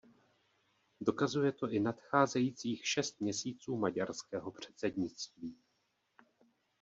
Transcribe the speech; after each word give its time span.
Dokazuje 1.01 1.51
to 1.51 1.69
i 1.69 1.79
nadcházejících 1.79 2.87
šest 2.87 3.21
měsíců 3.21 3.77
maďarského 3.77 4.51
předsednictví. 4.51 5.55